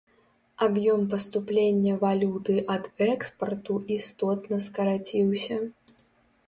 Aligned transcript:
Аб'ём 0.67 1.03
паступлення 1.11 1.93
валюты 2.05 2.55
ад 2.77 2.83
экспарту 3.13 3.73
істотна 3.99 4.55
скараціўся. 4.71 5.55